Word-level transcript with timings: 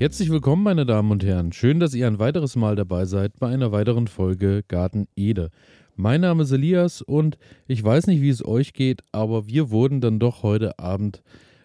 Herzlich 0.00 0.30
willkommen, 0.30 0.62
meine 0.62 0.86
Damen 0.86 1.10
und 1.10 1.26
Herren. 1.26 1.52
Schön, 1.52 1.78
dass 1.78 1.92
ihr 1.92 2.06
ein 2.06 2.18
weiteres 2.18 2.56
Mal 2.56 2.74
dabei 2.74 3.04
seid 3.04 3.38
bei 3.38 3.48
einer 3.48 3.70
weiteren 3.70 4.06
Folge 4.06 4.62
Garten 4.66 5.08
Ede. 5.14 5.50
Mein 5.94 6.22
Name 6.22 6.44
ist 6.44 6.52
Elias 6.52 7.02
und 7.02 7.36
ich 7.66 7.84
weiß 7.84 8.06
nicht, 8.06 8.22
wie 8.22 8.30
es 8.30 8.42
euch 8.42 8.72
geht, 8.72 9.02
aber 9.12 9.46
wir 9.46 9.70
wurden 9.70 10.00
dann 10.00 10.18
doch 10.18 10.42
heute 10.42 10.78
Abend 10.78 11.22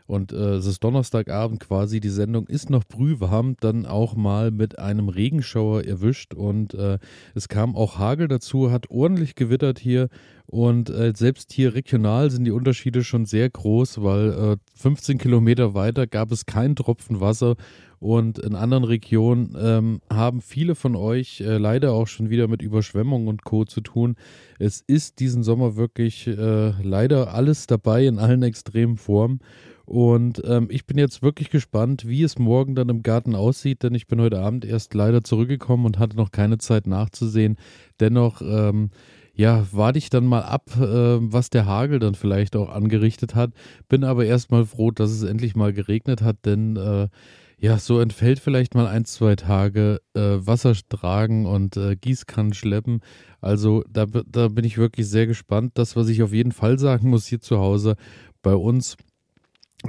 und 0.07 0.31
äh, 0.31 0.55
es 0.55 0.65
ist 0.65 0.83
Donnerstagabend 0.83 1.59
quasi, 1.59 1.99
die 1.99 2.09
Sendung 2.09 2.47
ist 2.47 2.69
noch 2.69 2.83
brühwarm, 2.83 3.55
dann 3.59 3.85
auch 3.85 4.15
mal 4.15 4.51
mit 4.51 4.79
einem 4.79 5.09
Regenschauer 5.09 5.83
erwischt 5.83 6.33
und 6.33 6.73
äh, 6.73 6.99
es 7.33 7.47
kam 7.47 7.75
auch 7.75 7.97
Hagel 7.97 8.27
dazu, 8.27 8.71
hat 8.71 8.89
ordentlich 8.89 9.35
gewittert 9.35 9.79
hier 9.79 10.09
und 10.47 10.89
äh, 10.89 11.13
selbst 11.15 11.51
hier 11.53 11.73
regional 11.73 12.29
sind 12.29 12.45
die 12.45 12.51
Unterschiede 12.51 13.03
schon 13.03 13.25
sehr 13.25 13.49
groß, 13.49 14.03
weil 14.03 14.57
15 14.75 15.15
äh, 15.15 15.19
Kilometer 15.19 15.73
weiter 15.73 16.05
gab 16.05 16.31
es 16.31 16.45
keinen 16.45 16.75
Tropfen 16.75 17.19
Wasser 17.19 17.55
und 17.99 18.37
in 18.37 18.55
anderen 18.55 18.83
Regionen 18.83 19.55
ähm, 19.59 20.01
haben 20.11 20.41
viele 20.41 20.75
von 20.75 20.95
euch 20.95 21.41
äh, 21.41 21.57
leider 21.57 21.93
auch 21.93 22.07
schon 22.07 22.29
wieder 22.29 22.47
mit 22.47 22.61
Überschwemmungen 22.61 23.27
und 23.27 23.43
Co. 23.43 23.65
zu 23.65 23.81
tun. 23.81 24.15
Es 24.59 24.81
ist 24.85 25.19
diesen 25.19 25.41
Sommer 25.43 25.75
wirklich 25.75 26.27
äh, 26.27 26.73
leider 26.83 27.33
alles 27.33 27.65
dabei 27.65 28.05
in 28.05 28.19
allen 28.19 28.43
extremen 28.43 28.97
Formen. 28.97 29.39
Und 29.85 30.41
ähm, 30.45 30.67
ich 30.69 30.85
bin 30.85 30.97
jetzt 30.97 31.21
wirklich 31.21 31.49
gespannt, 31.49 32.07
wie 32.07 32.23
es 32.23 32.39
morgen 32.39 32.75
dann 32.75 32.89
im 32.89 33.03
Garten 33.03 33.35
aussieht, 33.35 33.83
denn 33.83 33.93
ich 33.93 34.07
bin 34.07 34.19
heute 34.19 34.39
Abend 34.39 34.65
erst 34.65 34.93
leider 34.93 35.23
zurückgekommen 35.23 35.85
und 35.85 35.99
hatte 35.99 36.17
noch 36.17 36.31
keine 36.31 36.57
Zeit 36.57 36.87
nachzusehen. 36.87 37.57
Dennoch, 37.99 38.41
ähm, 38.41 38.89
ja, 39.35 39.65
warte 39.71 39.99
ich 39.99 40.09
dann 40.09 40.25
mal 40.25 40.43
ab, 40.43 40.71
äh, 40.77 40.81
was 40.81 41.49
der 41.49 41.65
Hagel 41.65 41.99
dann 41.99 42.15
vielleicht 42.15 42.55
auch 42.55 42.69
angerichtet 42.69 43.35
hat. 43.35 43.51
Bin 43.89 44.03
aber 44.03 44.25
erstmal 44.25 44.65
froh, 44.65 44.91
dass 44.91 45.11
es 45.11 45.23
endlich 45.23 45.55
mal 45.55 45.73
geregnet 45.73 46.21
hat, 46.21 46.37
denn 46.45 46.77
äh, 46.77 47.09
ja, 47.57 47.77
so 47.77 47.99
entfällt 47.99 48.39
vielleicht 48.39 48.75
mal 48.75 48.87
ein, 48.87 49.05
zwei 49.05 49.35
Tage 49.35 50.01
äh, 50.13 50.19
Wasser 50.19 50.73
tragen 50.89 51.45
und 51.45 51.77
äh, 51.77 51.95
Gießkannen 51.95 52.53
schleppen. 52.53 53.01
Also 53.39 53.83
da, 53.89 54.05
da 54.05 54.47
bin 54.49 54.65
ich 54.65 54.77
wirklich 54.77 55.07
sehr 55.07 55.27
gespannt. 55.27 55.71
Das, 55.75 55.95
was 55.95 56.09
ich 56.09 56.21
auf 56.23 56.33
jeden 56.33 56.51
Fall 56.51 56.79
sagen 56.79 57.09
muss 57.09 57.27
hier 57.27 57.39
zu 57.39 57.59
Hause, 57.59 57.95
bei 58.41 58.55
uns 58.55 58.97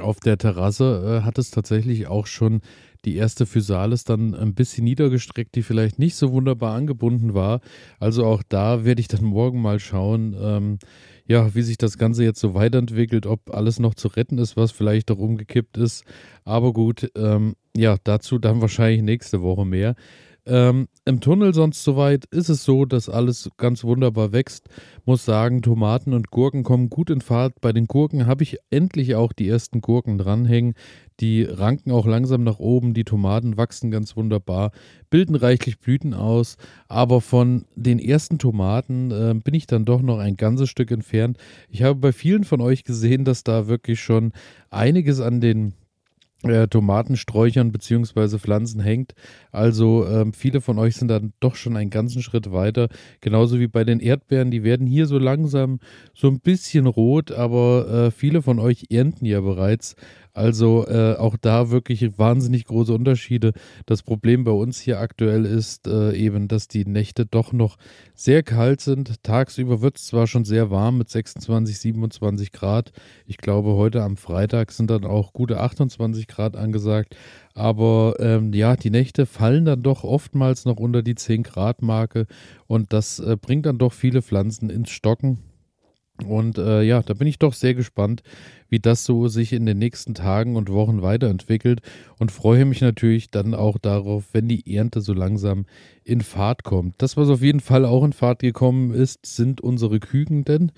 auf 0.00 0.20
der 0.20 0.38
Terrasse 0.38 1.20
äh, 1.20 1.24
hat 1.24 1.38
es 1.38 1.50
tatsächlich 1.50 2.06
auch 2.06 2.26
schon 2.26 2.60
die 3.04 3.16
erste 3.16 3.46
Physalis 3.46 4.04
dann 4.04 4.34
ein 4.34 4.54
bisschen 4.54 4.84
niedergestreckt, 4.84 5.54
die 5.54 5.62
vielleicht 5.62 5.98
nicht 5.98 6.16
so 6.16 6.32
wunderbar 6.32 6.74
angebunden 6.74 7.34
war. 7.34 7.60
Also 8.00 8.24
auch 8.24 8.42
da 8.48 8.84
werde 8.84 9.00
ich 9.00 9.08
dann 9.08 9.24
morgen 9.24 9.62
mal 9.62 9.78
schauen, 9.78 10.36
ähm, 10.38 10.78
ja, 11.28 11.54
wie 11.54 11.62
sich 11.62 11.78
das 11.78 11.98
Ganze 11.98 12.24
jetzt 12.24 12.40
so 12.40 12.54
weiterentwickelt, 12.54 13.26
ob 13.26 13.54
alles 13.54 13.78
noch 13.78 13.94
zu 13.94 14.08
retten 14.08 14.38
ist, 14.38 14.56
was 14.56 14.72
vielleicht 14.72 15.10
auch 15.10 15.18
umgekippt 15.18 15.76
ist. 15.76 16.04
Aber 16.44 16.72
gut, 16.72 17.10
ähm, 17.16 17.54
ja, 17.76 17.96
dazu 18.02 18.38
dann 18.38 18.60
wahrscheinlich 18.60 19.02
nächste 19.02 19.40
Woche 19.40 19.64
mehr. 19.64 19.94
Ähm, 20.46 20.86
Im 21.04 21.20
Tunnel 21.20 21.52
sonst 21.54 21.82
soweit 21.82 22.24
ist 22.26 22.48
es 22.48 22.62
so, 22.62 22.84
dass 22.84 23.08
alles 23.08 23.50
ganz 23.56 23.82
wunderbar 23.82 24.30
wächst. 24.30 24.68
Muss 25.04 25.24
sagen, 25.24 25.60
Tomaten 25.60 26.14
und 26.14 26.30
Gurken 26.30 26.62
kommen 26.62 26.88
gut 26.88 27.10
in 27.10 27.20
Fahrt. 27.20 27.60
Bei 27.60 27.72
den 27.72 27.86
Gurken 27.86 28.26
habe 28.26 28.44
ich 28.44 28.58
endlich 28.70 29.16
auch 29.16 29.32
die 29.32 29.48
ersten 29.48 29.80
Gurken 29.80 30.18
dranhängen. 30.18 30.74
Die 31.18 31.42
ranken 31.42 31.90
auch 31.90 32.06
langsam 32.06 32.44
nach 32.44 32.60
oben. 32.60 32.94
Die 32.94 33.04
Tomaten 33.04 33.56
wachsen 33.56 33.90
ganz 33.90 34.16
wunderbar, 34.16 34.70
bilden 35.10 35.34
reichlich 35.34 35.80
Blüten 35.80 36.14
aus. 36.14 36.56
Aber 36.86 37.20
von 37.20 37.64
den 37.74 37.98
ersten 37.98 38.38
Tomaten 38.38 39.10
äh, 39.10 39.34
bin 39.34 39.54
ich 39.54 39.66
dann 39.66 39.84
doch 39.84 40.02
noch 40.02 40.18
ein 40.18 40.36
ganzes 40.36 40.70
Stück 40.70 40.92
entfernt. 40.92 41.38
Ich 41.68 41.82
habe 41.82 41.96
bei 41.96 42.12
vielen 42.12 42.44
von 42.44 42.60
euch 42.60 42.84
gesehen, 42.84 43.24
dass 43.24 43.42
da 43.42 43.66
wirklich 43.66 44.00
schon 44.00 44.32
einiges 44.70 45.20
an 45.20 45.40
den 45.40 45.74
äh, 46.48 46.68
Tomatensträuchern 46.68 47.72
beziehungsweise 47.72 48.38
Pflanzen 48.38 48.80
hängt. 48.80 49.14
Also 49.52 50.06
ähm, 50.06 50.32
viele 50.32 50.60
von 50.60 50.78
euch 50.78 50.96
sind 50.96 51.08
dann 51.08 51.32
doch 51.40 51.54
schon 51.54 51.76
einen 51.76 51.90
ganzen 51.90 52.22
Schritt 52.22 52.52
weiter. 52.52 52.88
Genauso 53.20 53.58
wie 53.58 53.68
bei 53.68 53.84
den 53.84 54.00
Erdbeeren, 54.00 54.50
die 54.50 54.64
werden 54.64 54.86
hier 54.86 55.06
so 55.06 55.18
langsam 55.18 55.80
so 56.14 56.28
ein 56.28 56.40
bisschen 56.40 56.86
rot, 56.86 57.32
aber 57.32 58.06
äh, 58.06 58.10
viele 58.10 58.42
von 58.42 58.58
euch 58.58 58.86
ernten 58.90 59.26
ja 59.26 59.40
bereits. 59.40 59.96
Also 60.36 60.86
äh, 60.86 61.14
auch 61.16 61.38
da 61.38 61.70
wirklich 61.70 62.18
wahnsinnig 62.18 62.66
große 62.66 62.92
Unterschiede. 62.92 63.54
Das 63.86 64.02
Problem 64.02 64.44
bei 64.44 64.50
uns 64.50 64.78
hier 64.78 65.00
aktuell 65.00 65.46
ist 65.46 65.86
äh, 65.86 66.14
eben, 66.14 66.46
dass 66.46 66.68
die 66.68 66.84
Nächte 66.84 67.24
doch 67.24 67.54
noch 67.54 67.78
sehr 68.14 68.42
kalt 68.42 68.82
sind. 68.82 69.22
Tagsüber 69.22 69.80
wird 69.80 69.96
es 69.96 70.08
zwar 70.08 70.26
schon 70.26 70.44
sehr 70.44 70.70
warm 70.70 70.98
mit 70.98 71.08
26, 71.08 71.78
27 71.78 72.52
Grad. 72.52 72.92
Ich 73.26 73.38
glaube, 73.38 73.76
heute 73.76 74.02
am 74.02 74.18
Freitag 74.18 74.72
sind 74.72 74.90
dann 74.90 75.06
auch 75.06 75.32
gute 75.32 75.58
28 75.58 76.28
Grad 76.28 76.54
angesagt. 76.54 77.16
Aber 77.54 78.16
ähm, 78.18 78.52
ja, 78.52 78.76
die 78.76 78.90
Nächte 78.90 79.24
fallen 79.24 79.64
dann 79.64 79.82
doch 79.82 80.04
oftmals 80.04 80.66
noch 80.66 80.76
unter 80.76 81.02
die 81.02 81.14
10 81.14 81.44
Grad 81.44 81.80
Marke 81.80 82.26
und 82.66 82.92
das 82.92 83.20
äh, 83.20 83.38
bringt 83.40 83.64
dann 83.64 83.78
doch 83.78 83.94
viele 83.94 84.20
Pflanzen 84.20 84.68
ins 84.68 84.90
Stocken. 84.90 85.38
Und 86.24 86.58
äh, 86.58 86.82
ja, 86.82 87.02
da 87.02 87.14
bin 87.14 87.26
ich 87.26 87.38
doch 87.38 87.52
sehr 87.52 87.74
gespannt, 87.74 88.22
wie 88.68 88.78
das 88.78 89.04
so 89.04 89.28
sich 89.28 89.52
in 89.52 89.66
den 89.66 89.78
nächsten 89.78 90.14
Tagen 90.14 90.56
und 90.56 90.70
Wochen 90.70 91.02
weiterentwickelt 91.02 91.80
und 92.18 92.32
freue 92.32 92.64
mich 92.64 92.80
natürlich 92.80 93.30
dann 93.30 93.54
auch 93.54 93.78
darauf, 93.78 94.24
wenn 94.32 94.48
die 94.48 94.74
Ernte 94.74 95.00
so 95.00 95.12
langsam 95.12 95.66
in 96.04 96.20
Fahrt 96.20 96.64
kommt. 96.64 96.94
Das, 96.98 97.16
was 97.16 97.28
auf 97.28 97.42
jeden 97.42 97.60
Fall 97.60 97.84
auch 97.84 98.04
in 98.04 98.12
Fahrt 98.12 98.40
gekommen 98.40 98.92
ist, 98.92 99.24
sind 99.26 99.60
unsere 99.60 100.00
Küken, 100.00 100.44
denn 100.44 100.72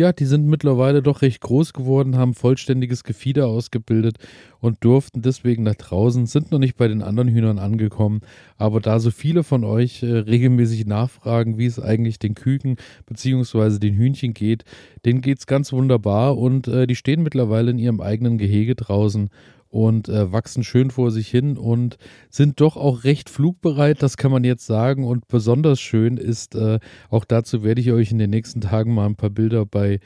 ja, 0.00 0.12
die 0.12 0.24
sind 0.24 0.46
mittlerweile 0.46 1.02
doch 1.02 1.20
recht 1.20 1.42
groß 1.42 1.74
geworden, 1.74 2.16
haben 2.16 2.32
vollständiges 2.32 3.04
Gefieder 3.04 3.46
ausgebildet 3.46 4.16
und 4.58 4.82
durften 4.82 5.20
deswegen 5.20 5.62
nach 5.62 5.74
draußen, 5.74 6.24
sind 6.24 6.50
noch 6.50 6.58
nicht 6.58 6.76
bei 6.76 6.88
den 6.88 7.02
anderen 7.02 7.28
Hühnern 7.28 7.58
angekommen. 7.58 8.22
Aber 8.56 8.80
da 8.80 8.98
so 8.98 9.10
viele 9.10 9.44
von 9.44 9.62
euch 9.62 10.02
äh, 10.02 10.06
regelmäßig 10.06 10.86
nachfragen, 10.86 11.58
wie 11.58 11.66
es 11.66 11.78
eigentlich 11.78 12.18
den 12.18 12.34
Küken 12.34 12.76
bzw. 13.06 13.78
den 13.78 13.94
Hühnchen 13.94 14.32
geht, 14.32 14.64
denen 15.04 15.20
geht 15.20 15.38
es 15.38 15.46
ganz 15.46 15.70
wunderbar 15.70 16.38
und 16.38 16.66
äh, 16.66 16.86
die 16.86 16.96
stehen 16.96 17.22
mittlerweile 17.22 17.70
in 17.70 17.78
ihrem 17.78 18.00
eigenen 18.00 18.38
Gehege 18.38 18.74
draußen 18.74 19.28
und 19.70 20.08
äh, 20.08 20.30
wachsen 20.32 20.64
schön 20.64 20.90
vor 20.90 21.10
sich 21.10 21.28
hin 21.28 21.56
und 21.56 21.96
sind 22.28 22.60
doch 22.60 22.76
auch 22.76 23.04
recht 23.04 23.30
flugbereit, 23.30 24.02
das 24.02 24.16
kann 24.16 24.32
man 24.32 24.44
jetzt 24.44 24.66
sagen. 24.66 25.04
Und 25.04 25.28
besonders 25.28 25.80
schön 25.80 26.16
ist, 26.16 26.54
äh, 26.56 26.80
auch 27.08 27.24
dazu 27.24 27.62
werde 27.62 27.80
ich 27.80 27.92
euch 27.92 28.10
in 28.10 28.18
den 28.18 28.30
nächsten 28.30 28.60
Tagen 28.60 28.92
mal 28.94 29.06
ein 29.06 29.16
paar 29.16 29.30
Bilder 29.30 29.64
bei 29.64 30.00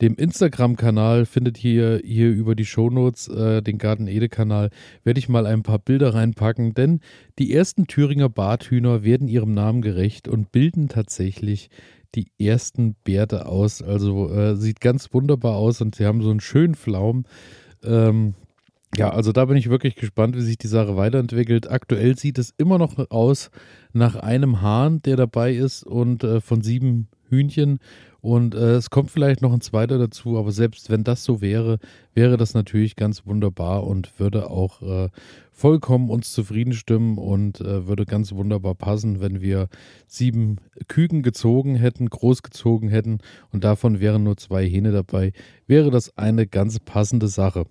dem 0.00 0.14
Instagram-Kanal 0.14 1.26
findet 1.26 1.62
ihr 1.62 2.00
hier 2.02 2.30
über 2.30 2.54
die 2.54 2.64
Shownotes, 2.64 3.28
äh, 3.28 3.62
den 3.62 3.76
Garten 3.76 4.06
Ede-Kanal, 4.06 4.70
werde 5.04 5.18
ich 5.18 5.28
mal 5.28 5.46
ein 5.46 5.62
paar 5.62 5.78
Bilder 5.78 6.14
reinpacken, 6.14 6.72
denn 6.72 7.00
die 7.38 7.52
ersten 7.52 7.86
Thüringer 7.86 8.30
Barthühner 8.30 9.04
werden 9.04 9.28
ihrem 9.28 9.52
Namen 9.52 9.82
gerecht 9.82 10.26
und 10.26 10.52
bilden 10.52 10.88
tatsächlich 10.88 11.68
die 12.14 12.28
ersten 12.38 12.96
Bärte 13.04 13.46
aus. 13.46 13.82
Also 13.82 14.30
äh, 14.30 14.56
sieht 14.56 14.80
ganz 14.80 15.12
wunderbar 15.12 15.56
aus 15.56 15.80
und 15.80 15.94
sie 15.94 16.06
haben 16.06 16.22
so 16.22 16.30
einen 16.30 16.40
schönen 16.40 16.74
Flaum. 16.74 17.24
Ähm, 17.84 18.34
ja, 18.96 19.10
also 19.10 19.30
da 19.32 19.44
bin 19.44 19.56
ich 19.56 19.70
wirklich 19.70 19.94
gespannt, 19.94 20.36
wie 20.36 20.42
sich 20.42 20.58
die 20.58 20.66
Sache 20.66 20.96
weiterentwickelt. 20.96 21.70
Aktuell 21.70 22.18
sieht 22.18 22.38
es 22.38 22.52
immer 22.56 22.76
noch 22.76 23.10
aus 23.10 23.50
nach 23.92 24.16
einem 24.16 24.62
Hahn, 24.62 25.00
der 25.02 25.16
dabei 25.16 25.54
ist 25.54 25.84
und 25.84 26.24
äh, 26.24 26.40
von 26.40 26.60
sieben 26.60 27.08
Hühnchen. 27.28 27.78
Und 28.20 28.54
äh, 28.54 28.74
es 28.74 28.90
kommt 28.90 29.10
vielleicht 29.10 29.40
noch 29.40 29.52
ein 29.52 29.62
zweiter 29.62 29.96
dazu, 29.96 30.36
aber 30.36 30.52
selbst 30.52 30.90
wenn 30.90 31.04
das 31.04 31.24
so 31.24 31.40
wäre, 31.40 31.78
wäre 32.12 32.36
das 32.36 32.52
natürlich 32.52 32.96
ganz 32.96 33.24
wunderbar 33.26 33.86
und 33.86 34.18
würde 34.18 34.50
auch 34.50 34.82
äh, 34.82 35.08
vollkommen 35.52 36.10
uns 36.10 36.32
zufrieden 36.32 36.74
stimmen 36.74 37.16
und 37.16 37.60
äh, 37.60 37.86
würde 37.86 38.04
ganz 38.04 38.32
wunderbar 38.32 38.74
passen, 38.74 39.20
wenn 39.20 39.40
wir 39.40 39.68
sieben 40.06 40.56
Küken 40.88 41.22
gezogen 41.22 41.76
hätten, 41.76 42.10
groß 42.10 42.42
gezogen 42.42 42.88
hätten 42.88 43.18
und 43.52 43.64
davon 43.64 44.00
wären 44.00 44.24
nur 44.24 44.36
zwei 44.36 44.66
Hähne 44.66 44.92
dabei, 44.92 45.32
wäre 45.66 45.90
das 45.90 46.18
eine 46.18 46.46
ganz 46.46 46.78
passende 46.78 47.28
Sache. 47.28 47.64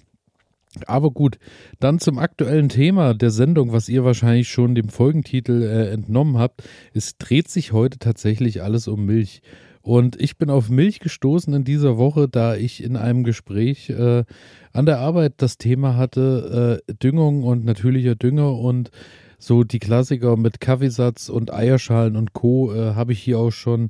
Aber 0.86 1.10
gut, 1.10 1.40
dann 1.80 2.00
zum 2.00 2.20
aktuellen 2.20 2.70
Thema 2.70 3.14
der 3.16 3.32
Sendung, 3.32 3.72
was 3.72 3.90
ihr 3.90 4.04
wahrscheinlich 4.04 4.50
schon 4.50 4.76
dem 4.76 4.90
Folgentitel 4.90 5.64
äh, 5.64 5.90
entnommen 5.92 6.38
habt. 6.38 6.64
Es 6.94 7.18
dreht 7.18 7.50
sich 7.50 7.74
heute 7.74 7.98
tatsächlich 7.98 8.62
alles 8.62 8.88
um 8.88 9.06
Milch. 9.06 9.42
Und 9.82 10.22
ich 10.22 10.38
bin 10.38 10.50
auf 10.50 10.70
Milch 10.70 11.00
gestoßen 11.00 11.54
in 11.54 11.64
dieser 11.64 11.98
Woche, 11.98 12.28
da 12.30 12.56
ich 12.56 12.84
in 12.84 12.98
einem 12.98 13.24
Gespräch 13.24 13.90
äh, 13.90 14.26
an 14.72 14.86
der 14.86 15.00
Arbeit 15.00 15.36
das 15.38 15.58
Thema 15.58 15.96
hatte, 15.96 16.82
äh, 16.88 16.94
Düngung 16.94 17.44
und 17.44 17.66
natürlicher 17.66 18.16
Dünger 18.16 18.56
und 18.56 18.92
so 19.40 19.64
die 19.64 19.80
Klassiker 19.80 20.38
mit 20.38 20.60
Kaffeesatz 20.60 21.30
und 21.30 21.52
Eierschalen 21.52 22.18
und 22.18 22.34
Co. 22.34 22.74
Äh, 22.74 22.94
habe 22.94 23.14
ich 23.14 23.20
hier 23.20 23.40
auch 23.40 23.52
schon 23.52 23.90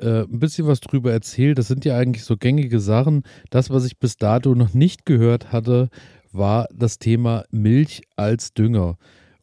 äh, 0.00 0.22
ein 0.22 0.38
bisschen 0.38 0.66
was 0.66 0.80
drüber 0.80 1.12
erzählt. 1.12 1.58
Das 1.58 1.68
sind 1.68 1.84
ja 1.84 1.96
eigentlich 1.96 2.24
so 2.24 2.36
gängige 2.36 2.80
Sachen. 2.80 3.22
Das, 3.50 3.70
was 3.70 3.84
ich 3.84 3.98
bis 3.98 4.16
dato 4.16 4.54
noch 4.54 4.74
nicht 4.74 5.06
gehört 5.06 5.52
hatte, 5.52 5.88
war 6.32 6.68
das 6.72 6.98
Thema 6.98 7.44
Milch 7.50 8.02
als 8.16 8.54
Dünger. 8.54 8.96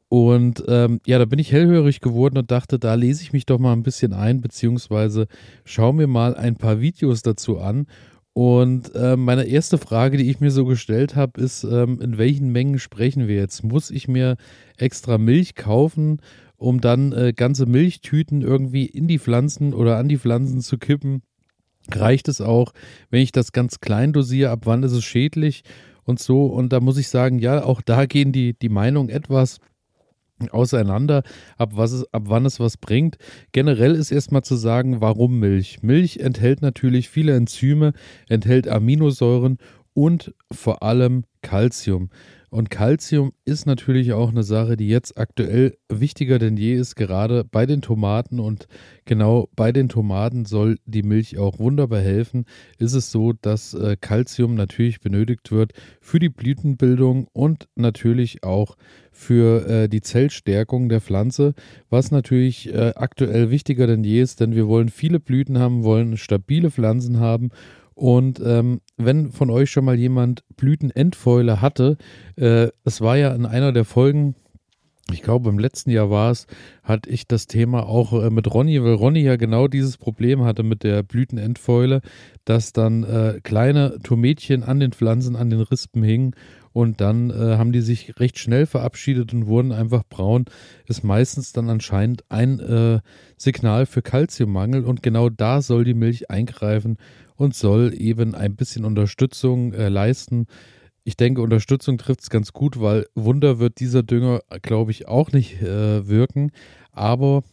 Und 0.09 0.63
ähm, 0.67 1.01
ja, 1.05 1.19
da 1.19 1.25
bin 1.25 1.39
ich 1.39 1.51
hellhörig 1.51 1.99
geworden 1.99 2.37
und 2.37 2.49
dachte, 2.49 2.79
da 2.79 2.93
lese 2.93 3.21
ich 3.23 3.33
mich 3.33 3.45
doch 3.45 3.59
mal 3.59 3.73
ein 3.73 3.83
bisschen 3.83 4.13
ein, 4.13 4.39
beziehungsweise 4.39 5.27
schaue 5.65 5.93
mir 5.93 6.07
mal 6.07 6.35
ein 6.35 6.55
paar 6.55 6.79
Videos 6.79 7.21
dazu 7.21 7.59
an. 7.59 7.87
Und 8.31 8.93
äh, 8.93 9.17
meine 9.17 9.45
erste 9.45 9.79
Frage, 9.79 10.17
die 10.17 10.29
ich 10.29 10.39
mir 10.39 10.51
so 10.51 10.63
gestellt 10.63 11.15
habe, 11.15 11.41
ist, 11.41 11.63
ähm, 11.63 11.99
in 11.99 12.17
welchen 12.17 12.51
Mengen 12.51 12.77
sprechen 12.77 13.27
wir 13.27 13.35
jetzt? 13.35 13.63
Muss 13.63 13.89
ich 13.89 14.07
mir 14.07 14.37
extra 14.77 15.17
Milch 15.17 15.55
kaufen, 15.55 16.21
um 16.57 16.81
dann 16.81 17.13
äh, 17.13 17.33
ganze 17.33 17.65
Milchtüten 17.65 18.41
irgendwie 18.41 18.85
in 18.85 19.07
die 19.07 19.19
Pflanzen 19.19 19.73
oder 19.73 19.97
an 19.97 20.09
die 20.09 20.17
Pflanzen 20.17 20.61
zu 20.61 20.77
kippen? 20.77 21.21
Reicht 21.89 22.27
es 22.27 22.41
auch, 22.41 22.73
wenn 23.09 23.21
ich 23.21 23.31
das 23.31 23.51
ganz 23.53 23.79
klein 23.79 24.11
dosiere? 24.11 24.51
Ab 24.51 24.61
wann 24.65 24.83
ist 24.83 24.91
es 24.91 25.03
schädlich? 25.03 25.63
Und 26.03 26.19
so. 26.19 26.45
Und 26.45 26.71
da 26.71 26.79
muss 26.79 26.97
ich 26.97 27.09
sagen, 27.09 27.39
ja, 27.39 27.63
auch 27.63 27.81
da 27.81 28.05
gehen 28.05 28.31
die, 28.31 28.53
die 28.57 28.69
Meinungen 28.69 29.09
etwas 29.09 29.59
auseinander, 30.51 31.23
ab, 31.57 31.71
was 31.73 31.91
es, 31.91 32.13
ab 32.13 32.23
wann 32.27 32.45
es 32.45 32.59
was 32.59 32.77
bringt. 32.77 33.17
Generell 33.51 33.95
ist 33.95 34.11
erstmal 34.11 34.43
zu 34.43 34.55
sagen, 34.55 35.01
warum 35.01 35.39
Milch. 35.39 35.81
Milch 35.81 36.17
enthält 36.17 36.61
natürlich 36.61 37.09
viele 37.09 37.35
Enzyme, 37.35 37.93
enthält 38.29 38.67
Aminosäuren 38.67 39.57
und 39.93 40.33
vor 40.51 40.83
allem 40.83 41.23
Calcium. 41.41 42.09
Und 42.49 42.69
Calcium 42.69 43.33
ist 43.43 43.65
natürlich 43.65 44.13
auch 44.13 44.29
eine 44.29 44.43
Sache, 44.43 44.77
die 44.77 44.87
jetzt 44.87 45.17
aktuell 45.17 45.77
wichtiger 45.89 46.39
denn 46.39 46.55
je 46.55 46.75
ist, 46.75 46.95
gerade 46.95 47.43
bei 47.43 47.65
den 47.65 47.81
Tomaten. 47.81 48.39
Und 48.39 48.67
genau 49.03 49.49
bei 49.55 49.73
den 49.73 49.89
Tomaten 49.89 50.45
soll 50.45 50.77
die 50.85 51.03
Milch 51.03 51.37
auch 51.37 51.59
wunderbar 51.59 51.99
helfen. 51.99 52.45
Ist 52.77 52.93
es 52.93 53.11
so, 53.11 53.33
dass 53.33 53.73
äh, 53.73 53.97
Calcium 53.99 54.55
natürlich 54.55 55.01
benötigt 55.01 55.51
wird 55.51 55.73
für 55.99 56.19
die 56.19 56.29
Blütenbildung 56.29 57.27
und 57.33 57.67
natürlich 57.75 58.43
auch 58.43 58.77
für 59.11 59.67
äh, 59.67 59.89
die 59.89 60.01
Zellstärkung 60.01 60.87
der 60.87 61.01
Pflanze, 61.01 61.53
was 61.89 62.11
natürlich 62.11 62.73
äh, 62.73 62.93
aktuell 62.95 63.51
wichtiger 63.51 63.87
denn 63.87 64.05
je 64.05 64.21
ist, 64.21 64.39
denn 64.39 64.55
wir 64.55 64.67
wollen 64.67 64.89
viele 64.89 65.19
Blüten 65.19 65.59
haben, 65.59 65.83
wollen 65.83 66.15
stabile 66.15 66.71
Pflanzen 66.71 67.19
haben 67.19 67.49
und 67.97 68.39
ähm, 68.45 68.81
wenn 68.97 69.31
von 69.31 69.49
euch 69.49 69.71
schon 69.71 69.83
mal 69.83 69.97
jemand 69.97 70.43
Blütenendfäule 70.55 71.61
hatte, 71.61 71.97
äh, 72.35 72.67
es 72.83 73.01
war 73.01 73.17
ja 73.17 73.33
in 73.33 73.47
einer 73.47 73.71
der 73.71 73.85
Folgen, 73.85 74.35
ich 75.11 75.23
glaube 75.23 75.49
im 75.49 75.57
letzten 75.57 75.89
Jahr 75.89 76.11
war 76.11 76.29
es, 76.29 76.45
hatte 76.83 77.09
ich 77.09 77.27
das 77.27 77.47
Thema 77.47 77.87
auch 77.87 78.13
äh, 78.13 78.29
mit 78.29 78.53
Ronny, 78.53 78.83
weil 78.83 78.93
Ronny 78.93 79.21
ja 79.21 79.35
genau 79.35 79.67
dieses 79.67 79.97
Problem 79.97 80.43
hatte 80.43 80.61
mit 80.61 80.83
der 80.83 81.01
Blütenendfäule, 81.01 82.01
dass 82.45 82.71
dann 82.71 83.03
äh, 83.03 83.39
kleine 83.41 83.97
Tomätchen 84.03 84.61
an 84.61 84.79
den 84.79 84.91
Pflanzen, 84.91 85.35
an 85.35 85.49
den 85.49 85.61
Rispen 85.61 86.03
hingen 86.03 86.35
und 86.73 87.01
dann 87.01 87.31
äh, 87.31 87.57
haben 87.57 87.71
die 87.71 87.81
sich 87.81 88.19
recht 88.19 88.37
schnell 88.37 88.67
verabschiedet 88.67 89.33
und 89.33 89.47
wurden 89.47 89.71
einfach 89.71 90.03
braun. 90.07 90.45
Ist 90.85 91.03
meistens 91.03 91.51
dann 91.51 91.67
anscheinend 91.71 92.25
ein 92.29 92.59
äh, 92.59 92.99
Signal 93.37 93.87
für 93.87 94.03
Kalziummangel 94.03 94.85
und 94.85 95.01
genau 95.01 95.29
da 95.29 95.63
soll 95.63 95.83
die 95.83 95.95
Milch 95.95 96.29
eingreifen 96.29 96.97
und 97.37 97.55
soll 97.55 97.93
eben 97.97 98.35
ein 98.35 98.55
bisschen 98.55 98.85
Unterstützung 98.85 99.73
äh, 99.73 99.89
leisten. 99.89 100.47
Ich 101.03 101.15
denke, 101.15 101.41
Unterstützung 101.41 101.97
trifft 101.97 102.21
es 102.21 102.29
ganz 102.29 102.51
gut, 102.51 102.81
weil 102.81 103.05
Wunder 103.15 103.59
wird 103.59 103.79
dieser 103.79 104.03
Dünger, 104.03 104.41
glaube 104.61 104.91
ich, 104.91 105.07
auch 105.07 105.31
nicht 105.31 105.61
äh, 105.61 106.07
wirken. 106.07 106.51
Aber 106.91 107.43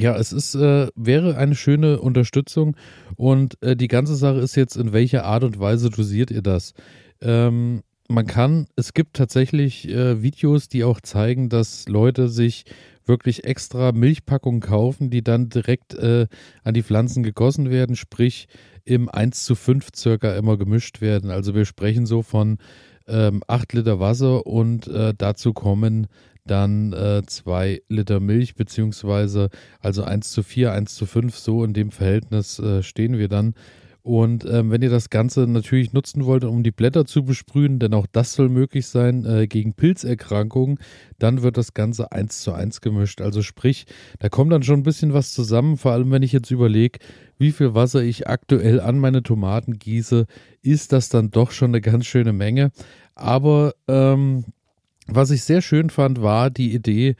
ja, 0.00 0.16
es 0.16 0.32
ist, 0.32 0.54
äh, 0.54 0.88
wäre 0.96 1.36
eine 1.36 1.54
schöne 1.54 2.00
Unterstützung 2.00 2.76
und 3.16 3.60
äh, 3.62 3.76
die 3.76 3.88
ganze 3.88 4.16
Sache 4.16 4.38
ist 4.38 4.56
jetzt, 4.56 4.76
in 4.76 4.92
welcher 4.92 5.24
Art 5.24 5.44
und 5.44 5.58
Weise 5.58 5.90
dosiert 5.90 6.30
ihr 6.30 6.42
das? 6.42 6.74
Ähm, 7.20 7.82
man 8.08 8.26
kann, 8.26 8.66
es 8.74 8.94
gibt 8.94 9.16
tatsächlich 9.16 9.88
äh, 9.88 10.22
Videos, 10.22 10.68
die 10.68 10.82
auch 10.82 11.00
zeigen, 11.00 11.48
dass 11.48 11.88
Leute 11.88 12.28
sich 12.28 12.64
wirklich 13.04 13.44
extra 13.44 13.92
Milchpackungen 13.92 14.60
kaufen, 14.60 15.10
die 15.10 15.22
dann 15.22 15.48
direkt 15.48 15.94
äh, 15.94 16.26
an 16.64 16.74
die 16.74 16.82
Pflanzen 16.82 17.22
gegossen 17.22 17.70
werden, 17.70 17.96
sprich 17.96 18.48
im 18.84 19.08
1 19.08 19.44
zu 19.44 19.54
5 19.54 19.88
circa 19.94 20.34
immer 20.36 20.56
gemischt 20.56 21.00
werden. 21.00 21.30
Also 21.30 21.54
wir 21.54 21.66
sprechen 21.66 22.06
so 22.06 22.22
von 22.22 22.58
ähm, 23.06 23.42
8 23.46 23.74
Liter 23.74 24.00
Wasser 24.00 24.46
und 24.46 24.86
äh, 24.88 25.14
dazu 25.16 25.52
kommen 25.52 26.06
dann 26.46 26.94
äh, 26.94 27.22
2 27.26 27.82
Liter 27.88 28.20
Milch, 28.20 28.54
beziehungsweise 28.54 29.50
also 29.80 30.02
1 30.02 30.32
zu 30.32 30.42
4, 30.42 30.72
1 30.72 30.94
zu 30.94 31.04
5, 31.04 31.36
so 31.36 31.64
in 31.64 31.74
dem 31.74 31.90
Verhältnis 31.90 32.58
äh, 32.58 32.82
stehen 32.82 33.18
wir 33.18 33.28
dann. 33.28 33.54
Und 34.08 34.46
ähm, 34.46 34.70
wenn 34.70 34.80
ihr 34.80 34.88
das 34.88 35.10
Ganze 35.10 35.46
natürlich 35.46 35.92
nutzen 35.92 36.24
wollt, 36.24 36.42
um 36.42 36.62
die 36.62 36.70
Blätter 36.70 37.04
zu 37.04 37.26
besprühen, 37.26 37.78
denn 37.78 37.92
auch 37.92 38.06
das 38.10 38.32
soll 38.32 38.48
möglich 38.48 38.86
sein 38.86 39.26
äh, 39.26 39.46
gegen 39.46 39.74
Pilzerkrankungen, 39.74 40.78
dann 41.18 41.42
wird 41.42 41.58
das 41.58 41.74
Ganze 41.74 42.10
eins 42.10 42.40
zu 42.40 42.54
eins 42.54 42.80
gemischt. 42.80 43.20
Also 43.20 43.42
sprich, 43.42 43.84
da 44.18 44.30
kommt 44.30 44.50
dann 44.50 44.62
schon 44.62 44.80
ein 44.80 44.82
bisschen 44.82 45.12
was 45.12 45.34
zusammen, 45.34 45.76
vor 45.76 45.92
allem 45.92 46.10
wenn 46.10 46.22
ich 46.22 46.32
jetzt 46.32 46.50
überlege, 46.50 47.00
wie 47.36 47.52
viel 47.52 47.74
Wasser 47.74 48.02
ich 48.02 48.28
aktuell 48.28 48.80
an 48.80 48.98
meine 48.98 49.22
Tomaten 49.22 49.78
gieße, 49.78 50.24
ist 50.62 50.94
das 50.94 51.10
dann 51.10 51.30
doch 51.30 51.50
schon 51.50 51.72
eine 51.72 51.82
ganz 51.82 52.06
schöne 52.06 52.32
Menge. 52.32 52.70
Aber 53.14 53.74
ähm, 53.88 54.46
was 55.06 55.30
ich 55.30 55.44
sehr 55.44 55.60
schön 55.60 55.90
fand, 55.90 56.22
war 56.22 56.48
die 56.48 56.72
Idee, 56.72 57.14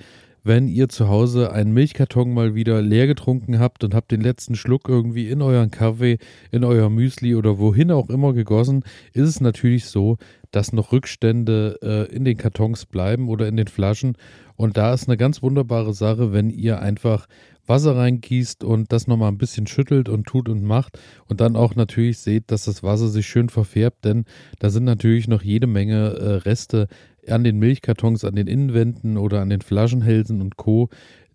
wenn 0.45 0.69
ihr 0.69 0.89
zu 0.89 1.09
Hause 1.09 1.53
einen 1.53 1.73
Milchkarton 1.73 2.33
mal 2.33 2.55
wieder 2.55 2.81
leer 2.83 3.07
getrunken 3.07 3.59
habt 3.59 3.85
und 3.85 3.95
habt 3.95 4.11
den 4.11 4.21
letzten 4.21 4.55
Schluck 4.55 4.89
irgendwie 4.89 5.29
in 5.29 5.43
euren 5.43 5.71
Kaffee, 5.71 6.19
in 6.51 6.65
euer 6.65 6.91
Müsli 6.91 7.35
oder 7.35 7.59
wohin 7.59 7.91
auch 7.91 8.09
immer 8.09 8.33
gegossen, 8.33 8.85
ist 9.13 9.29
es 9.29 9.41
natürlich 9.41 9.87
so, 9.87 10.17
dass 10.51 10.73
noch 10.73 10.93
Rückstände 10.93 11.79
äh, 11.83 12.15
in 12.15 12.25
den 12.25 12.37
Kartons 12.37 12.87
bleiben 12.87 13.29
oder 13.29 13.49
in 13.49 13.57
den 13.57 13.69
Flaschen. 13.69 14.17
Und 14.57 14.77
da 14.77 14.95
ist 14.95 15.09
eine 15.09 15.17
ganz 15.17 15.43
wunderbare 15.43 15.95
Sache, 15.95 16.33
wenn 16.33 16.51
ihr 16.51 16.81
einfach 16.81 17.27
Wasser 17.69 17.97
reingießt 17.97 18.65
und 18.65 18.93
das 18.93 19.07
nochmal 19.07 19.31
ein 19.31 19.39
bisschen 19.39 19.67
schüttelt 19.67 20.09
und 20.09 20.27
tut 20.27 20.49
und 20.49 20.63
macht 20.63 20.99
und 21.27 21.41
dann 21.41 21.55
auch 21.55 21.75
natürlich 21.75 22.19
seht, 22.19 22.51
dass 22.51 22.65
das 22.65 22.83
Wasser 22.83 23.09
sich 23.09 23.27
schön 23.27 23.51
verfärbt, 23.51 24.05
denn 24.05 24.25
da 24.59 24.71
sind 24.71 24.85
natürlich 24.85 25.29
noch 25.29 25.43
jede 25.43 25.67
Menge 25.67 26.15
äh, 26.15 26.35
Reste 26.37 26.89
an 27.31 27.45
den 27.45 27.59
Milchkartons, 27.59 28.25
an 28.25 28.37
den 28.37 28.47
Innenwänden 28.47 29.17
oder 29.17 29.41
an 29.41 29.51
den 29.51 29.61
Flaschenhälsen 29.61 30.41
und 30.41 30.57
Co., 30.57 30.89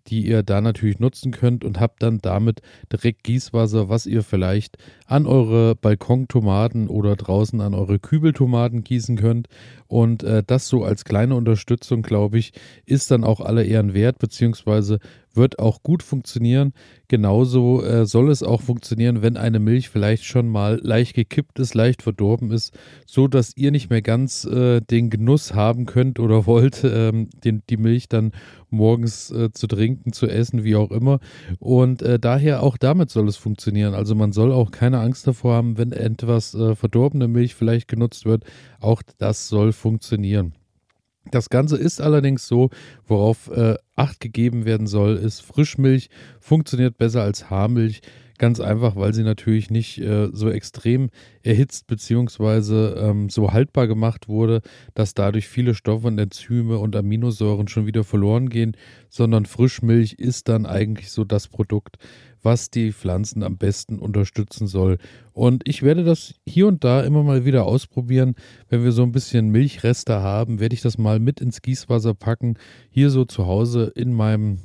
die 0.06 0.26
ihr 0.26 0.42
da 0.42 0.60
natürlich 0.60 0.98
nutzen 0.98 1.32
könnt 1.32 1.64
und 1.64 1.80
habt 1.80 2.02
dann 2.02 2.18
damit 2.20 2.60
direkt 2.92 3.24
Gießwasser, 3.24 3.88
was 3.88 4.06
ihr 4.06 4.22
vielleicht 4.22 4.76
an 5.06 5.26
eure 5.26 5.74
Balkontomaten 5.74 6.88
oder 6.88 7.16
draußen 7.16 7.60
an 7.60 7.74
eure 7.74 7.98
Kübeltomaten 7.98 8.84
gießen 8.84 9.16
könnt. 9.16 9.48
Und 9.86 10.22
äh, 10.22 10.42
das 10.46 10.68
so 10.68 10.82
als 10.82 11.04
kleine 11.04 11.34
Unterstützung, 11.34 12.02
glaube 12.02 12.38
ich, 12.38 12.52
ist 12.86 13.10
dann 13.10 13.24
auch 13.24 13.40
alle 13.40 13.64
Ehren 13.64 13.94
wert, 13.94 14.18
beziehungsweise 14.18 14.98
wird 15.34 15.58
auch 15.58 15.82
gut 15.82 16.02
funktionieren. 16.02 16.72
Genauso 17.08 17.82
äh, 17.82 18.06
soll 18.06 18.30
es 18.30 18.42
auch 18.42 18.62
funktionieren, 18.62 19.22
wenn 19.22 19.36
eine 19.36 19.58
Milch 19.58 19.88
vielleicht 19.88 20.24
schon 20.24 20.48
mal 20.48 20.80
leicht 20.82 21.14
gekippt 21.14 21.58
ist, 21.58 21.74
leicht 21.74 22.02
verdorben 22.02 22.50
ist, 22.50 22.76
so 23.06 23.28
dass 23.28 23.56
ihr 23.56 23.70
nicht 23.70 23.90
mehr 23.90 24.02
ganz 24.02 24.44
äh, 24.44 24.80
den 24.80 25.10
Genuss 25.10 25.54
haben 25.54 25.86
könnt 25.86 26.18
oder 26.18 26.46
wollt, 26.46 26.82
ähm, 26.84 27.28
den, 27.44 27.62
die 27.68 27.76
Milch 27.76 28.08
dann 28.08 28.32
morgens 28.70 29.30
äh, 29.30 29.52
zu 29.52 29.66
trinken, 29.66 30.12
zu 30.12 30.26
essen, 30.26 30.64
wie 30.64 30.76
auch 30.76 30.90
immer. 30.90 31.20
Und 31.58 32.02
äh, 32.02 32.18
daher 32.18 32.62
auch 32.62 32.76
damit 32.76 33.10
soll 33.10 33.28
es 33.28 33.36
funktionieren. 33.36 33.94
Also 33.94 34.14
man 34.14 34.32
soll 34.32 34.52
auch 34.52 34.70
keine 34.70 34.93
Angst 35.00 35.26
davor 35.26 35.54
haben, 35.54 35.78
wenn 35.78 35.92
etwas 35.92 36.54
äh, 36.54 36.74
verdorbene 36.74 37.28
Milch 37.28 37.54
vielleicht 37.54 37.88
genutzt 37.88 38.24
wird. 38.24 38.44
Auch 38.80 39.02
das 39.18 39.48
soll 39.48 39.72
funktionieren. 39.72 40.54
Das 41.30 41.48
Ganze 41.48 41.76
ist 41.76 42.00
allerdings 42.00 42.46
so, 42.46 42.70
worauf 43.06 43.50
äh, 43.50 43.76
Acht 43.96 44.20
gegeben 44.20 44.64
werden 44.64 44.86
soll, 44.86 45.16
ist 45.16 45.40
Frischmilch 45.40 46.10
funktioniert 46.40 46.98
besser 46.98 47.22
als 47.22 47.48
Haarmilch. 47.48 48.02
Ganz 48.36 48.58
einfach, 48.58 48.96
weil 48.96 49.14
sie 49.14 49.22
natürlich 49.22 49.70
nicht 49.70 49.98
äh, 49.98 50.28
so 50.32 50.50
extrem 50.50 51.10
erhitzt 51.44 51.86
bzw. 51.86 52.98
Ähm, 52.98 53.30
so 53.30 53.52
haltbar 53.52 53.86
gemacht 53.86 54.28
wurde, 54.28 54.60
dass 54.94 55.14
dadurch 55.14 55.46
viele 55.46 55.74
Stoffe 55.74 56.08
und 56.08 56.18
Enzyme 56.18 56.78
und 56.78 56.96
Aminosäuren 56.96 57.68
schon 57.68 57.86
wieder 57.86 58.02
verloren 58.02 58.50
gehen, 58.50 58.76
sondern 59.08 59.46
Frischmilch 59.46 60.14
ist 60.14 60.48
dann 60.48 60.66
eigentlich 60.66 61.12
so 61.12 61.22
das 61.22 61.46
Produkt, 61.46 61.96
was 62.44 62.70
die 62.70 62.92
Pflanzen 62.92 63.42
am 63.42 63.56
besten 63.56 63.98
unterstützen 63.98 64.66
soll. 64.66 64.98
Und 65.32 65.66
ich 65.66 65.82
werde 65.82 66.04
das 66.04 66.34
hier 66.46 66.68
und 66.68 66.84
da 66.84 67.02
immer 67.02 67.22
mal 67.22 67.44
wieder 67.44 67.64
ausprobieren. 67.64 68.34
Wenn 68.68 68.84
wir 68.84 68.92
so 68.92 69.02
ein 69.02 69.12
bisschen 69.12 69.48
Milchreste 69.48 70.20
haben, 70.20 70.60
werde 70.60 70.74
ich 70.74 70.82
das 70.82 70.98
mal 70.98 71.18
mit 71.18 71.40
ins 71.40 71.62
Gießwasser 71.62 72.14
packen. 72.14 72.58
Hier 72.90 73.10
so 73.10 73.24
zu 73.24 73.46
Hause 73.46 73.92
in 73.94 74.12
meinem 74.12 74.58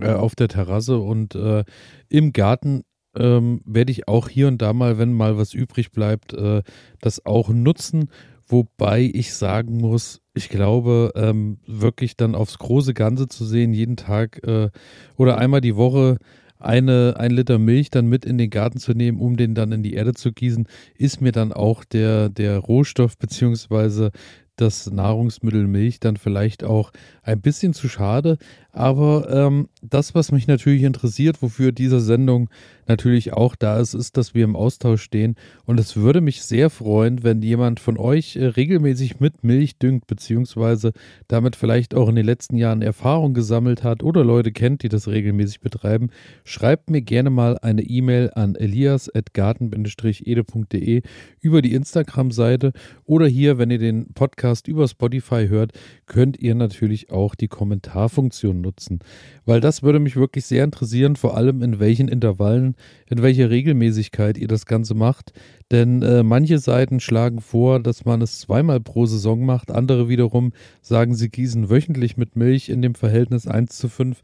äh, 0.00 0.12
auf 0.12 0.34
der 0.34 0.48
Terrasse 0.48 0.98
und 0.98 1.34
äh, 1.34 1.64
im 2.08 2.32
Garten 2.32 2.82
ähm, 3.16 3.60
werde 3.64 3.92
ich 3.92 4.08
auch 4.08 4.28
hier 4.28 4.48
und 4.48 4.60
da 4.60 4.72
mal, 4.72 4.98
wenn 4.98 5.12
mal 5.12 5.38
was 5.38 5.54
übrig 5.54 5.92
bleibt, 5.92 6.34
äh, 6.34 6.62
das 7.00 7.24
auch 7.24 7.48
nutzen. 7.50 8.08
Wobei 8.46 9.10
ich 9.12 9.32
sagen 9.32 9.78
muss, 9.78 10.20
ich 10.34 10.48
glaube, 10.48 11.12
ähm, 11.14 11.58
wirklich 11.66 12.16
dann 12.16 12.34
aufs 12.34 12.58
große 12.58 12.92
Ganze 12.92 13.28
zu 13.28 13.44
sehen, 13.44 13.72
jeden 13.72 13.96
Tag 13.96 14.46
äh, 14.46 14.70
oder 15.16 15.38
einmal 15.38 15.60
die 15.60 15.76
Woche 15.76 16.18
eine, 16.64 17.14
ein 17.18 17.30
Liter 17.30 17.58
Milch 17.58 17.90
dann 17.90 18.06
mit 18.06 18.24
in 18.24 18.38
den 18.38 18.50
Garten 18.50 18.78
zu 18.78 18.92
nehmen, 18.92 19.20
um 19.20 19.36
den 19.36 19.54
dann 19.54 19.72
in 19.72 19.82
die 19.82 19.94
Erde 19.94 20.14
zu 20.14 20.32
gießen, 20.32 20.66
ist 20.96 21.20
mir 21.20 21.32
dann 21.32 21.52
auch 21.52 21.84
der, 21.84 22.28
der 22.28 22.58
Rohstoff 22.58 23.18
beziehungsweise 23.18 24.10
das 24.56 24.90
Nahrungsmittel 24.90 25.66
Milch 25.66 26.00
dann 26.00 26.16
vielleicht 26.16 26.64
auch 26.64 26.90
ein 27.22 27.40
bisschen 27.40 27.74
zu 27.74 27.88
schade. 27.88 28.38
Aber 28.72 29.28
ähm, 29.30 29.68
das, 29.82 30.14
was 30.14 30.32
mich 30.32 30.48
natürlich 30.48 30.82
interessiert, 30.82 31.42
wofür 31.42 31.72
diese 31.72 32.00
Sendung 32.00 32.48
natürlich 32.86 33.32
auch 33.32 33.56
da 33.56 33.78
ist, 33.78 33.94
ist, 33.94 34.16
dass 34.16 34.34
wir 34.34 34.44
im 34.44 34.56
Austausch 34.56 35.02
stehen. 35.02 35.36
Und 35.64 35.80
es 35.80 35.96
würde 35.96 36.20
mich 36.20 36.42
sehr 36.42 36.68
freuen, 36.70 37.22
wenn 37.22 37.40
jemand 37.40 37.78
von 37.80 37.98
euch 37.98 38.36
äh, 38.36 38.46
regelmäßig 38.46 39.20
mit 39.20 39.44
Milch 39.44 39.78
düngt, 39.78 40.06
beziehungsweise 40.06 40.92
damit 41.28 41.56
vielleicht 41.56 41.94
auch 41.94 42.08
in 42.08 42.16
den 42.16 42.26
letzten 42.26 42.56
Jahren 42.56 42.82
Erfahrung 42.82 43.32
gesammelt 43.32 43.84
hat 43.84 44.02
oder 44.02 44.24
Leute 44.24 44.50
kennt, 44.52 44.82
die 44.82 44.88
das 44.88 45.06
regelmäßig 45.08 45.60
betreiben. 45.60 46.10
Schreibt 46.44 46.90
mir 46.90 47.02
gerne 47.02 47.30
mal 47.30 47.56
eine 47.58 47.82
E-Mail 47.82 48.32
an 48.34 48.56
elias.garten-ede.de 48.56 51.02
über 51.40 51.62
die 51.62 51.74
Instagram-Seite 51.74 52.72
oder 53.04 53.26
hier, 53.26 53.58
wenn 53.58 53.70
ihr 53.70 53.78
den 53.78 54.12
Podcast 54.14 54.43
über 54.66 54.88
Spotify 54.88 55.48
hört, 55.48 55.72
könnt 56.06 56.38
ihr 56.38 56.54
natürlich 56.54 57.10
auch 57.10 57.34
die 57.34 57.48
Kommentarfunktion 57.48 58.60
nutzen. 58.60 59.00
Weil 59.44 59.60
das 59.60 59.82
würde 59.82 59.98
mich 59.98 60.16
wirklich 60.16 60.46
sehr 60.46 60.64
interessieren, 60.64 61.16
vor 61.16 61.36
allem 61.36 61.62
in 61.62 61.80
welchen 61.80 62.08
Intervallen, 62.08 62.76
in 63.08 63.22
welcher 63.22 63.50
Regelmäßigkeit 63.50 64.38
ihr 64.38 64.48
das 64.48 64.66
Ganze 64.66 64.94
macht. 64.94 65.32
Denn 65.70 66.02
äh, 66.02 66.22
manche 66.22 66.58
Seiten 66.58 67.00
schlagen 67.00 67.40
vor, 67.40 67.80
dass 67.80 68.04
man 68.04 68.22
es 68.22 68.38
zweimal 68.38 68.80
pro 68.80 69.06
Saison 69.06 69.44
macht, 69.44 69.70
andere 69.70 70.08
wiederum 70.08 70.52
sagen, 70.82 71.14
sie 71.14 71.28
gießen 71.28 71.70
wöchentlich 71.70 72.16
mit 72.16 72.36
Milch 72.36 72.68
in 72.68 72.82
dem 72.82 72.94
Verhältnis 72.94 73.46
1 73.46 73.76
zu 73.76 73.88
5. 73.88 74.20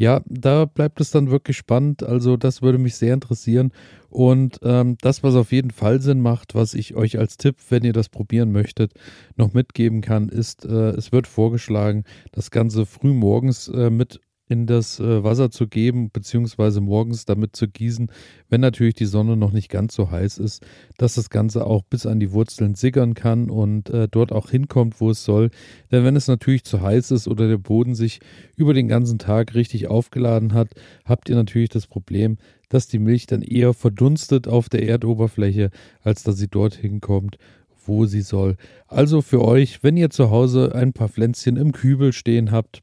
Ja, 0.00 0.22
da 0.26 0.64
bleibt 0.64 1.00
es 1.00 1.10
dann 1.10 1.28
wirklich 1.32 1.56
spannend. 1.56 2.04
Also 2.04 2.36
das 2.36 2.62
würde 2.62 2.78
mich 2.78 2.94
sehr 2.94 3.12
interessieren. 3.14 3.72
Und 4.08 4.60
ähm, 4.62 4.96
das, 5.00 5.24
was 5.24 5.34
auf 5.34 5.50
jeden 5.50 5.72
Fall 5.72 6.00
Sinn 6.00 6.20
macht, 6.20 6.54
was 6.54 6.74
ich 6.74 6.94
euch 6.94 7.18
als 7.18 7.36
Tipp, 7.36 7.56
wenn 7.68 7.82
ihr 7.82 7.92
das 7.92 8.08
probieren 8.08 8.52
möchtet, 8.52 8.92
noch 9.36 9.54
mitgeben 9.54 10.00
kann, 10.00 10.28
ist, 10.28 10.64
äh, 10.64 10.90
es 10.90 11.10
wird 11.10 11.26
vorgeschlagen, 11.26 12.04
das 12.30 12.52
Ganze 12.52 12.86
früh 12.86 13.12
morgens 13.12 13.66
äh, 13.66 13.90
mit 13.90 14.20
in 14.48 14.66
das 14.66 14.98
äh, 14.98 15.22
Wasser 15.22 15.50
zu 15.50 15.68
geben, 15.68 16.10
beziehungsweise 16.10 16.80
morgens 16.80 17.24
damit 17.24 17.54
zu 17.54 17.68
gießen, 17.68 18.10
wenn 18.48 18.60
natürlich 18.60 18.94
die 18.94 19.04
Sonne 19.04 19.36
noch 19.36 19.52
nicht 19.52 19.68
ganz 19.68 19.94
so 19.94 20.10
heiß 20.10 20.38
ist, 20.38 20.64
dass 20.96 21.14
das 21.14 21.30
Ganze 21.30 21.66
auch 21.66 21.82
bis 21.84 22.06
an 22.06 22.20
die 22.20 22.32
Wurzeln 22.32 22.74
sickern 22.74 23.14
kann 23.14 23.50
und 23.50 23.90
äh, 23.90 24.08
dort 24.10 24.32
auch 24.32 24.50
hinkommt, 24.50 25.00
wo 25.00 25.10
es 25.10 25.24
soll. 25.24 25.50
Denn 25.92 26.04
wenn 26.04 26.16
es 26.16 26.28
natürlich 26.28 26.64
zu 26.64 26.80
heiß 26.80 27.10
ist 27.10 27.28
oder 27.28 27.48
der 27.48 27.58
Boden 27.58 27.94
sich 27.94 28.20
über 28.56 28.74
den 28.74 28.88
ganzen 28.88 29.18
Tag 29.18 29.54
richtig 29.54 29.88
aufgeladen 29.88 30.54
hat, 30.54 30.70
habt 31.04 31.28
ihr 31.28 31.36
natürlich 31.36 31.68
das 31.68 31.86
Problem, 31.86 32.38
dass 32.68 32.88
die 32.88 32.98
Milch 32.98 33.26
dann 33.26 33.42
eher 33.42 33.74
verdunstet 33.74 34.48
auf 34.48 34.68
der 34.68 34.86
Erdoberfläche, 34.86 35.70
als 36.02 36.22
dass 36.22 36.36
sie 36.36 36.48
dorthin 36.48 37.00
kommt, 37.00 37.38
wo 37.86 38.06
sie 38.06 38.20
soll. 38.20 38.56
Also 38.86 39.22
für 39.22 39.42
euch, 39.42 39.82
wenn 39.82 39.96
ihr 39.96 40.10
zu 40.10 40.30
Hause 40.30 40.74
ein 40.74 40.92
paar 40.92 41.08
Pflänzchen 41.08 41.56
im 41.56 41.72
Kübel 41.72 42.12
stehen 42.12 42.50
habt, 42.50 42.82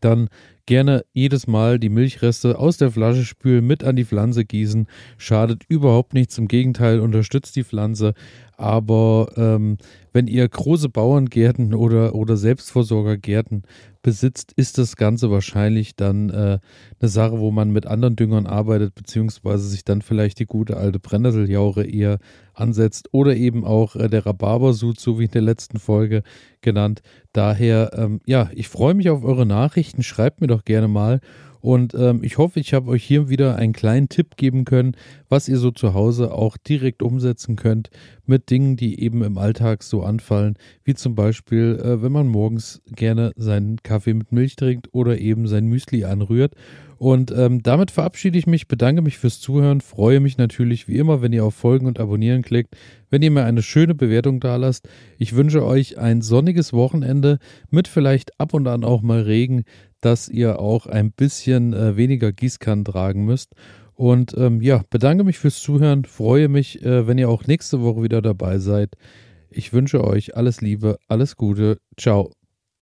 dann 0.00 0.28
gerne 0.66 1.04
jedes 1.12 1.46
Mal 1.46 1.78
die 1.78 1.88
Milchreste 1.88 2.58
aus 2.58 2.76
der 2.76 2.90
Flasche 2.90 3.24
spülen, 3.24 3.66
mit 3.66 3.84
an 3.84 3.96
die 3.96 4.04
Pflanze 4.04 4.44
gießen. 4.44 4.86
Schadet 5.16 5.62
überhaupt 5.68 6.12
nichts, 6.12 6.36
im 6.38 6.48
Gegenteil, 6.48 7.00
unterstützt 7.00 7.56
die 7.56 7.64
Pflanze. 7.64 8.14
Aber 8.56 9.32
ähm, 9.36 9.76
wenn 10.12 10.28
ihr 10.28 10.48
große 10.48 10.88
Bauerngärten 10.88 11.74
oder, 11.74 12.14
oder 12.14 12.36
Selbstversorgergärten 12.36 13.64
besitzt, 14.00 14.52
ist 14.52 14.78
das 14.78 14.96
Ganze 14.96 15.30
wahrscheinlich 15.30 15.94
dann 15.94 16.30
äh, 16.30 16.58
eine 17.00 17.08
Sache, 17.08 17.38
wo 17.38 17.50
man 17.50 17.70
mit 17.70 17.86
anderen 17.86 18.16
Düngern 18.16 18.46
arbeitet, 18.46 18.94
beziehungsweise 18.94 19.68
sich 19.68 19.84
dann 19.84 20.00
vielleicht 20.00 20.38
die 20.38 20.46
gute 20.46 20.76
alte 20.78 20.98
Brennnesseljaure 20.98 21.84
eher 21.84 22.18
ansetzt 22.54 23.08
oder 23.12 23.36
eben 23.36 23.64
auch 23.64 23.94
äh, 23.96 24.08
der 24.08 24.24
Rhabarbersud, 24.24 24.98
so 24.98 25.18
wie 25.18 25.24
in 25.24 25.32
der 25.32 25.42
letzten 25.42 25.78
Folge 25.78 26.22
genannt. 26.62 27.02
Daher, 27.32 27.90
ähm, 27.94 28.20
ja, 28.26 28.48
ich 28.54 28.68
freue 28.68 28.94
mich 28.94 29.10
auf 29.10 29.22
eure 29.22 29.44
Nachrichten. 29.44 30.02
Schreibt 30.02 30.40
mir 30.40 30.46
doch 30.46 30.64
gerne 30.64 30.88
mal 30.88 31.20
und 31.66 31.94
ähm, 31.94 32.20
ich 32.22 32.38
hoffe, 32.38 32.60
ich 32.60 32.74
habe 32.74 32.92
euch 32.92 33.02
hier 33.02 33.28
wieder 33.28 33.56
einen 33.56 33.72
kleinen 33.72 34.08
Tipp 34.08 34.36
geben 34.36 34.64
können, 34.64 34.96
was 35.28 35.48
ihr 35.48 35.58
so 35.58 35.72
zu 35.72 35.94
Hause 35.94 36.32
auch 36.32 36.56
direkt 36.56 37.02
umsetzen 37.02 37.56
könnt 37.56 37.90
mit 38.24 38.50
Dingen, 38.50 38.76
die 38.76 39.02
eben 39.02 39.24
im 39.24 39.36
Alltag 39.36 39.82
so 39.82 40.04
anfallen, 40.04 40.54
wie 40.84 40.94
zum 40.94 41.16
Beispiel, 41.16 41.76
äh, 41.82 42.00
wenn 42.04 42.12
man 42.12 42.28
morgens 42.28 42.82
gerne 42.94 43.32
seinen 43.34 43.82
Kaffee 43.82 44.14
mit 44.14 44.30
Milch 44.30 44.54
trinkt 44.54 44.94
oder 44.94 45.18
eben 45.18 45.48
sein 45.48 45.66
Müsli 45.66 46.04
anrührt. 46.04 46.54
Und 46.98 47.30
ähm, 47.30 47.62
damit 47.62 47.90
verabschiede 47.90 48.38
ich 48.38 48.46
mich, 48.46 48.68
bedanke 48.68 49.02
mich 49.02 49.18
fürs 49.18 49.40
Zuhören, 49.40 49.82
freue 49.82 50.20
mich 50.20 50.38
natürlich 50.38 50.88
wie 50.88 50.96
immer, 50.96 51.20
wenn 51.20 51.32
ihr 51.32 51.44
auf 51.44 51.54
Folgen 51.54 51.86
und 51.86 52.00
Abonnieren 52.00 52.42
klickt, 52.42 52.74
wenn 53.10 53.22
ihr 53.22 53.30
mir 53.30 53.44
eine 53.44 53.62
schöne 53.62 53.94
Bewertung 53.94 54.40
da 54.40 54.56
lasst. 54.56 54.88
Ich 55.18 55.34
wünsche 55.36 55.64
euch 55.64 55.98
ein 55.98 56.22
sonniges 56.22 56.72
Wochenende 56.72 57.38
mit 57.70 57.86
vielleicht 57.86 58.40
ab 58.40 58.54
und 58.54 58.66
an 58.66 58.82
auch 58.82 59.02
mal 59.02 59.20
Regen 59.20 59.64
dass 60.00 60.28
ihr 60.28 60.58
auch 60.58 60.86
ein 60.86 61.12
bisschen 61.12 61.72
äh, 61.72 61.96
weniger 61.96 62.32
Gießkannen 62.32 62.84
tragen 62.84 63.24
müsst. 63.24 63.52
Und 63.94 64.34
ähm, 64.36 64.60
ja, 64.60 64.82
bedanke 64.90 65.24
mich 65.24 65.38
fürs 65.38 65.60
Zuhören, 65.60 66.04
freue 66.04 66.48
mich, 66.48 66.84
äh, 66.84 67.06
wenn 67.06 67.18
ihr 67.18 67.30
auch 67.30 67.46
nächste 67.46 67.80
Woche 67.82 68.02
wieder 68.02 68.20
dabei 68.20 68.58
seid. 68.58 68.94
Ich 69.50 69.72
wünsche 69.72 70.04
euch 70.04 70.36
alles 70.36 70.60
Liebe, 70.60 70.98
alles 71.08 71.36
Gute, 71.36 71.78
ciao. 71.96 72.30